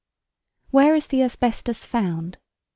[0.71, 2.39] Where is the Asbestus found?